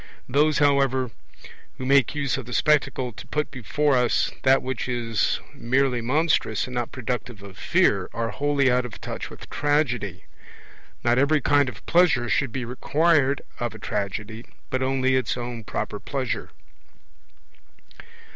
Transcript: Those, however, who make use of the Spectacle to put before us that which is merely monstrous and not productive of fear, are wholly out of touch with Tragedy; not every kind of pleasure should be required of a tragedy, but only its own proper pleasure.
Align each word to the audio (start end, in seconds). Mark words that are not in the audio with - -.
Those, 0.27 0.57
however, 0.57 1.11
who 1.77 1.85
make 1.85 2.15
use 2.15 2.35
of 2.35 2.47
the 2.47 2.53
Spectacle 2.55 3.11
to 3.11 3.27
put 3.27 3.51
before 3.51 3.95
us 3.95 4.31
that 4.41 4.63
which 4.63 4.89
is 4.89 5.39
merely 5.53 6.01
monstrous 6.01 6.65
and 6.65 6.73
not 6.73 6.91
productive 6.91 7.43
of 7.43 7.55
fear, 7.55 8.09
are 8.11 8.31
wholly 8.31 8.71
out 8.71 8.83
of 8.83 8.99
touch 8.99 9.29
with 9.29 9.47
Tragedy; 9.51 10.23
not 11.03 11.19
every 11.19 11.39
kind 11.39 11.69
of 11.69 11.85
pleasure 11.85 12.27
should 12.29 12.51
be 12.51 12.65
required 12.65 13.43
of 13.59 13.75
a 13.75 13.77
tragedy, 13.77 14.43
but 14.71 14.81
only 14.81 15.15
its 15.15 15.37
own 15.37 15.63
proper 15.63 15.99
pleasure. 15.99 16.49